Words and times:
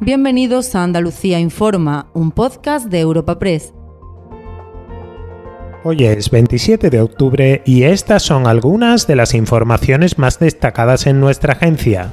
Bienvenidos 0.00 0.74
a 0.74 0.82
Andalucía 0.82 1.40
Informa, 1.40 2.10
un 2.12 2.30
podcast 2.30 2.88
de 2.88 3.00
Europa 3.00 3.38
Press. 3.38 3.72
Hoy 5.84 6.04
es 6.04 6.28
27 6.28 6.90
de 6.90 7.00
octubre 7.00 7.62
y 7.64 7.84
estas 7.84 8.22
son 8.22 8.46
algunas 8.46 9.06
de 9.06 9.16
las 9.16 9.32
informaciones 9.32 10.18
más 10.18 10.38
destacadas 10.38 11.06
en 11.06 11.18
nuestra 11.18 11.54
agencia. 11.54 12.12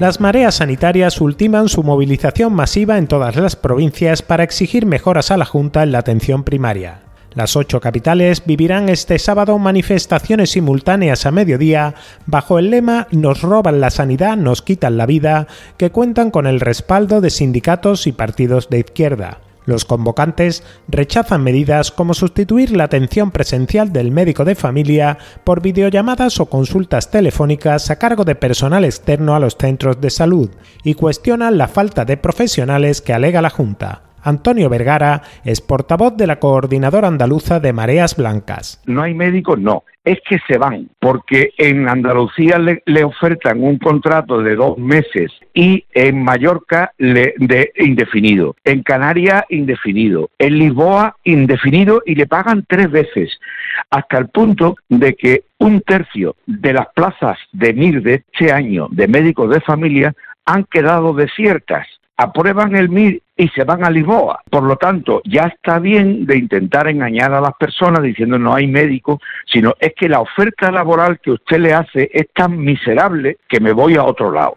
Las 0.00 0.20
mareas 0.20 0.56
sanitarias 0.56 1.20
ultiman 1.20 1.68
su 1.68 1.84
movilización 1.84 2.52
masiva 2.52 2.98
en 2.98 3.06
todas 3.06 3.36
las 3.36 3.54
provincias 3.54 4.22
para 4.22 4.42
exigir 4.42 4.86
mejoras 4.86 5.30
a 5.30 5.36
la 5.36 5.44
Junta 5.44 5.84
en 5.84 5.92
la 5.92 5.98
atención 5.98 6.42
primaria. 6.42 7.05
Las 7.36 7.54
ocho 7.54 7.82
capitales 7.82 8.42
vivirán 8.46 8.88
este 8.88 9.18
sábado 9.18 9.58
manifestaciones 9.58 10.52
simultáneas 10.52 11.26
a 11.26 11.30
mediodía 11.30 11.94
bajo 12.24 12.58
el 12.58 12.70
lema 12.70 13.08
Nos 13.10 13.42
roban 13.42 13.78
la 13.78 13.90
sanidad, 13.90 14.38
nos 14.38 14.62
quitan 14.62 14.96
la 14.96 15.04
vida, 15.04 15.46
que 15.76 15.90
cuentan 15.90 16.30
con 16.30 16.46
el 16.46 16.60
respaldo 16.60 17.20
de 17.20 17.28
sindicatos 17.28 18.06
y 18.06 18.12
partidos 18.12 18.70
de 18.70 18.78
izquierda. 18.78 19.40
Los 19.66 19.84
convocantes 19.84 20.62
rechazan 20.88 21.42
medidas 21.42 21.90
como 21.90 22.14
sustituir 22.14 22.74
la 22.74 22.84
atención 22.84 23.30
presencial 23.30 23.92
del 23.92 24.12
médico 24.12 24.46
de 24.46 24.54
familia 24.54 25.18
por 25.44 25.60
videollamadas 25.60 26.40
o 26.40 26.46
consultas 26.46 27.10
telefónicas 27.10 27.90
a 27.90 27.98
cargo 27.98 28.24
de 28.24 28.34
personal 28.34 28.86
externo 28.86 29.36
a 29.36 29.40
los 29.40 29.58
centros 29.58 30.00
de 30.00 30.08
salud 30.08 30.48
y 30.84 30.94
cuestionan 30.94 31.58
la 31.58 31.68
falta 31.68 32.06
de 32.06 32.16
profesionales 32.16 33.02
que 33.02 33.12
alega 33.12 33.42
la 33.42 33.50
Junta. 33.50 34.05
Antonio 34.26 34.68
Vergara 34.68 35.22
es 35.44 35.60
portavoz 35.60 36.16
de 36.16 36.26
la 36.26 36.40
coordinadora 36.40 37.06
andaluza 37.06 37.60
de 37.60 37.72
Mareas 37.72 38.16
Blancas. 38.16 38.82
No 38.84 39.02
hay 39.02 39.14
médicos, 39.14 39.60
no. 39.60 39.84
Es 40.04 40.18
que 40.28 40.38
se 40.48 40.58
van, 40.58 40.88
porque 40.98 41.50
en 41.58 41.88
Andalucía 41.88 42.58
le, 42.58 43.04
ofertan 43.04 43.62
un 43.62 43.78
contrato 43.78 44.42
de 44.42 44.56
dos 44.56 44.78
meses 44.78 45.30
y 45.54 45.84
en 45.92 46.22
Mallorca 46.24 46.92
de 46.98 47.72
indefinido, 47.76 48.56
en 48.64 48.82
Canarias 48.82 49.44
indefinido, 49.48 50.30
en 50.38 50.58
Lisboa 50.58 51.16
indefinido 51.22 52.02
y 52.04 52.16
le 52.16 52.26
pagan 52.26 52.64
tres 52.68 52.90
veces, 52.90 53.30
hasta 53.90 54.18
el 54.18 54.28
punto 54.28 54.76
de 54.88 55.14
que 55.14 55.44
un 55.58 55.80
tercio 55.82 56.34
de 56.46 56.72
las 56.72 56.86
plazas 56.94 57.38
de 57.52 57.72
MIR 57.72 58.02
de 58.02 58.14
este 58.14 58.52
año 58.52 58.88
de 58.90 59.06
médicos 59.06 59.50
de 59.50 59.60
familia 59.60 60.14
han 60.44 60.64
quedado 60.64 61.12
desiertas 61.14 61.86
aprueban 62.16 62.74
el 62.74 62.88
MIR 62.88 63.22
y 63.36 63.48
se 63.48 63.64
van 63.64 63.84
a 63.84 63.90
Lisboa. 63.90 64.40
Por 64.50 64.62
lo 64.62 64.76
tanto, 64.76 65.20
ya 65.24 65.42
está 65.42 65.78
bien 65.78 66.24
de 66.26 66.38
intentar 66.38 66.88
engañar 66.88 67.34
a 67.34 67.40
las 67.40 67.54
personas 67.54 68.02
diciendo 68.02 68.38
no 68.38 68.54
hay 68.54 68.66
médico, 68.66 69.20
sino 69.52 69.74
es 69.78 69.92
que 69.94 70.08
la 70.08 70.20
oferta 70.20 70.70
laboral 70.70 71.20
que 71.20 71.32
usted 71.32 71.58
le 71.58 71.74
hace 71.74 72.10
es 72.12 72.28
tan 72.34 72.58
miserable 72.58 73.38
que 73.48 73.60
me 73.60 73.72
voy 73.72 73.96
a 73.96 74.04
otro 74.04 74.30
lado. 74.30 74.56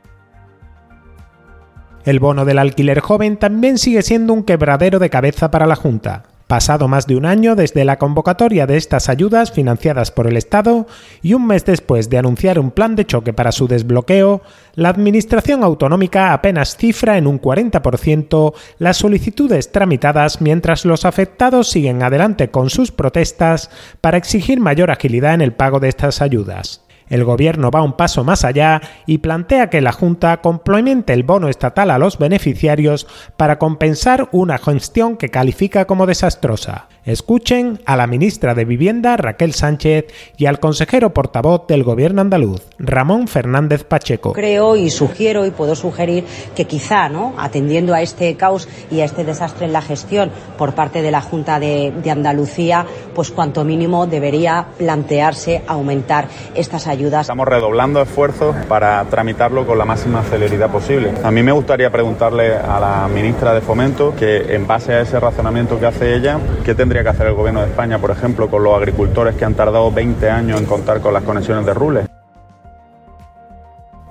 El 2.05 2.19
bono 2.19 2.45
del 2.45 2.59
alquiler 2.59 3.01
joven 3.01 3.37
también 3.37 3.77
sigue 3.77 4.01
siendo 4.01 4.33
un 4.33 4.43
quebradero 4.43 4.99
de 4.99 5.09
cabeza 5.09 5.51
para 5.51 5.67
la 5.67 5.75
Junta. 5.75 6.23
Pasado 6.49 6.87
más 6.87 7.05
de 7.05 7.15
un 7.15 7.27
año 7.27 7.55
desde 7.55 7.85
la 7.85 7.99
convocatoria 7.99 8.65
de 8.65 8.75
estas 8.75 9.07
ayudas 9.07 9.51
financiadas 9.51 10.09
por 10.09 10.25
el 10.25 10.35
Estado 10.35 10.87
y 11.21 11.35
un 11.35 11.45
mes 11.45 11.63
después 11.63 12.09
de 12.09 12.17
anunciar 12.17 12.57
un 12.57 12.71
plan 12.71 12.95
de 12.95 13.05
choque 13.05 13.33
para 13.33 13.51
su 13.51 13.67
desbloqueo, 13.67 14.41
la 14.73 14.89
Administración 14.89 15.63
Autonómica 15.63 16.33
apenas 16.33 16.75
cifra 16.75 17.19
en 17.19 17.27
un 17.27 17.39
40% 17.39 18.55
las 18.79 18.97
solicitudes 18.97 19.71
tramitadas 19.71 20.41
mientras 20.41 20.85
los 20.85 21.05
afectados 21.05 21.69
siguen 21.69 22.01
adelante 22.01 22.49
con 22.49 22.71
sus 22.71 22.91
protestas 22.91 23.69
para 24.01 24.17
exigir 24.17 24.59
mayor 24.59 24.89
agilidad 24.89 25.35
en 25.35 25.41
el 25.41 25.53
pago 25.53 25.79
de 25.79 25.89
estas 25.89 26.19
ayudas. 26.19 26.81
El 27.09 27.23
gobierno 27.23 27.71
va 27.71 27.81
un 27.81 27.93
paso 27.93 28.23
más 28.23 28.45
allá 28.45 28.81
y 29.05 29.17
plantea 29.17 29.69
que 29.69 29.81
la 29.81 29.91
Junta 29.91 30.41
complemente 30.41 31.13
el 31.13 31.23
bono 31.23 31.49
estatal 31.49 31.91
a 31.91 31.97
los 31.97 32.19
beneficiarios 32.19 33.07
para 33.35 33.57
compensar 33.57 34.29
una 34.31 34.57
gestión 34.57 35.17
que 35.17 35.29
califica 35.29 35.85
como 35.85 36.05
desastrosa. 36.05 36.87
Escuchen 37.05 37.79
a 37.85 37.95
la 37.95 38.05
ministra 38.05 38.53
de 38.53 38.65
Vivienda 38.65 39.17
Raquel 39.17 39.53
Sánchez 39.53 40.05
y 40.37 40.45
al 40.45 40.59
consejero 40.59 41.11
portavoz 41.13 41.65
del 41.67 41.83
gobierno 41.83 42.21
andaluz 42.21 42.61
Ramón 42.77 43.27
Fernández 43.27 43.83
Pacheco. 43.83 44.33
Creo 44.33 44.75
y 44.75 44.91
sugiero 44.91 45.45
y 45.47 45.51
puedo 45.51 45.75
sugerir 45.75 46.25
que 46.55 46.65
quizá, 46.65 47.09
¿no? 47.09 47.33
atendiendo 47.39 47.95
a 47.95 48.01
este 48.01 48.35
caos 48.35 48.67
y 48.91 48.99
a 48.99 49.05
este 49.05 49.23
desastre 49.23 49.65
en 49.65 49.73
la 49.73 49.81
gestión 49.81 50.29
por 50.57 50.75
parte 50.75 51.01
de 51.01 51.09
la 51.09 51.21
Junta 51.21 51.59
de, 51.59 51.91
de 51.91 52.11
Andalucía, 52.11 52.85
pues 53.15 53.31
cuanto 53.31 53.63
mínimo 53.63 54.05
debería 54.05 54.67
plantearse 54.77 55.63
aumentar 55.65 56.27
estas 56.53 56.85
ayudas. 56.85 56.98
Estamos 56.99 57.47
redoblando 57.47 58.01
esfuerzos 58.01 58.53
para 58.67 59.01
tramitarlo 59.05 59.65
con 59.65 59.77
la 59.77 59.85
máxima 59.85 60.21
celeridad 60.23 60.69
posible. 60.69 61.13
A 61.23 61.31
mí 61.31 61.41
me 61.41 61.53
gustaría 61.53 61.89
preguntarle 61.89 62.57
a 62.57 62.77
la 62.77 63.07
ministra 63.07 63.53
de 63.53 63.61
Fomento 63.61 64.13
que 64.17 64.53
en 64.53 64.67
base 64.67 64.93
a 64.93 64.99
ese 64.99 65.17
razonamiento 65.17 65.79
que 65.79 65.85
hace 65.85 66.13
ella, 66.13 66.37
¿qué 66.65 66.75
tendría 66.75 67.01
que 67.01 67.09
hacer 67.09 67.27
el 67.27 67.35
gobierno 67.35 67.61
de 67.61 67.67
España, 67.67 67.99
por 67.99 68.11
ejemplo, 68.11 68.49
con 68.49 68.63
los 68.63 68.75
agricultores 68.75 69.35
que 69.35 69.45
han 69.45 69.53
tardado 69.53 69.89
20 69.93 70.29
años 70.29 70.59
en 70.59 70.65
contar 70.65 70.99
con 70.99 71.13
las 71.13 71.23
conexiones 71.23 71.65
de 71.65 71.73
Rules. 71.73 72.08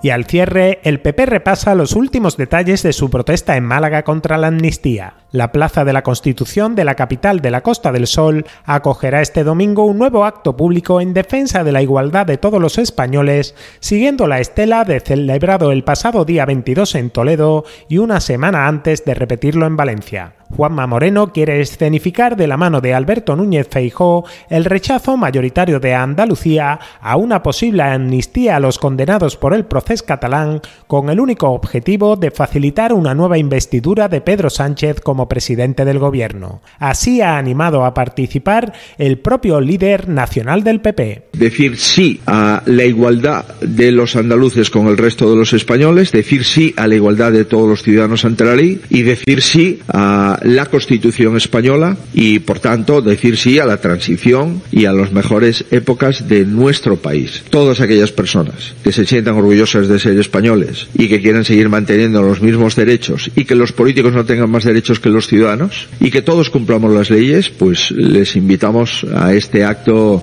Y 0.00 0.10
al 0.10 0.26
cierre, 0.26 0.78
el 0.84 1.00
PP 1.00 1.26
repasa 1.26 1.74
los 1.74 1.96
últimos 1.96 2.36
detalles 2.36 2.84
de 2.84 2.92
su 2.92 3.10
protesta 3.10 3.56
en 3.56 3.64
Málaga 3.64 4.04
contra 4.04 4.38
la 4.38 4.46
amnistía. 4.46 5.14
La 5.32 5.50
Plaza 5.50 5.84
de 5.84 5.92
la 5.92 6.04
Constitución 6.04 6.76
de 6.76 6.84
la 6.84 6.94
capital 6.94 7.40
de 7.40 7.50
la 7.50 7.62
Costa 7.62 7.90
del 7.90 8.06
Sol 8.06 8.46
acogerá 8.64 9.20
este 9.20 9.42
domingo 9.42 9.84
un 9.84 9.98
nuevo 9.98 10.24
acto 10.24 10.56
público 10.56 11.00
en 11.00 11.14
defensa 11.14 11.64
de 11.64 11.72
la 11.72 11.82
igualdad 11.82 12.26
de 12.26 12.38
todos 12.38 12.62
los 12.62 12.78
españoles, 12.78 13.56
siguiendo 13.80 14.28
la 14.28 14.38
estela 14.38 14.84
de 14.84 15.00
celebrado 15.00 15.72
el 15.72 15.82
pasado 15.82 16.24
día 16.24 16.46
22 16.46 16.94
en 16.94 17.10
Toledo 17.10 17.64
y 17.88 17.98
una 17.98 18.20
semana 18.20 18.68
antes 18.68 19.04
de 19.04 19.14
repetirlo 19.14 19.66
en 19.66 19.76
Valencia. 19.76 20.37
Juanma 20.56 20.86
Moreno 20.86 21.32
quiere 21.32 21.60
escenificar 21.60 22.36
de 22.36 22.46
la 22.46 22.56
mano 22.56 22.80
de 22.80 22.94
Alberto 22.94 23.36
Núñez 23.36 23.68
Feijó 23.70 24.24
el 24.48 24.64
rechazo 24.64 25.16
mayoritario 25.16 25.78
de 25.78 25.94
Andalucía 25.94 26.78
a 27.00 27.16
una 27.16 27.42
posible 27.42 27.82
amnistía 27.82 28.56
a 28.56 28.60
los 28.60 28.78
condenados 28.78 29.36
por 29.36 29.54
el 29.54 29.66
proceso 29.66 30.04
catalán 30.06 30.60
con 30.86 31.10
el 31.10 31.20
único 31.20 31.50
objetivo 31.50 32.16
de 32.16 32.30
facilitar 32.30 32.92
una 32.92 33.14
nueva 33.14 33.38
investidura 33.38 34.08
de 34.08 34.20
Pedro 34.20 34.50
Sánchez 34.50 35.00
como 35.00 35.28
presidente 35.28 35.84
del 35.84 35.98
gobierno. 35.98 36.60
Así 36.78 37.20
ha 37.20 37.36
animado 37.36 37.84
a 37.84 37.94
participar 37.94 38.72
el 38.96 39.18
propio 39.18 39.60
líder 39.60 40.08
nacional 40.08 40.64
del 40.64 40.80
PP. 40.80 41.28
Decir 41.32 41.76
sí 41.76 42.20
a 42.26 42.62
la 42.66 42.84
igualdad 42.84 43.44
de 43.60 43.92
los 43.92 44.16
andaluces 44.16 44.70
con 44.70 44.86
el 44.86 44.96
resto 44.96 45.30
de 45.30 45.36
los 45.36 45.52
españoles, 45.52 46.12
decir 46.12 46.44
sí 46.44 46.74
a 46.76 46.86
la 46.86 46.94
igualdad 46.94 47.32
de 47.32 47.44
todos 47.44 47.68
los 47.68 47.82
ciudadanos 47.82 48.24
ante 48.24 48.44
la 48.44 48.56
ley 48.56 48.80
y 48.90 49.02
decir 49.02 49.42
sí 49.42 49.80
a 49.88 50.37
la 50.42 50.66
Constitución 50.66 51.36
española 51.36 51.96
y, 52.14 52.38
por 52.40 52.60
tanto, 52.60 53.02
decir 53.02 53.36
sí 53.36 53.58
a 53.58 53.66
la 53.66 53.80
transición 53.80 54.62
y 54.70 54.84
a 54.84 54.92
las 54.92 55.12
mejores 55.12 55.64
épocas 55.70 56.28
de 56.28 56.44
nuestro 56.44 56.96
país. 56.96 57.44
Todas 57.50 57.80
aquellas 57.80 58.12
personas 58.12 58.74
que 58.82 58.92
se 58.92 59.06
sientan 59.06 59.36
orgullosas 59.36 59.88
de 59.88 59.98
ser 59.98 60.18
españoles 60.18 60.88
y 60.94 61.08
que 61.08 61.20
quieran 61.20 61.44
seguir 61.44 61.68
manteniendo 61.68 62.22
los 62.22 62.40
mismos 62.40 62.76
derechos 62.76 63.30
y 63.34 63.44
que 63.44 63.54
los 63.54 63.72
políticos 63.72 64.12
no 64.12 64.24
tengan 64.24 64.50
más 64.50 64.64
derechos 64.64 65.00
que 65.00 65.10
los 65.10 65.26
ciudadanos 65.26 65.88
y 66.00 66.10
que 66.10 66.22
todos 66.22 66.50
cumplamos 66.50 66.92
las 66.92 67.10
leyes, 67.10 67.50
pues 67.50 67.90
les 67.90 68.36
invitamos 68.36 69.06
a 69.14 69.34
este 69.34 69.64
acto 69.64 70.22